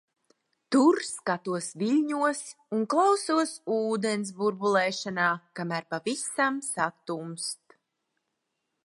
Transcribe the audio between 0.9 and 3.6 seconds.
skatos viļņos un klausos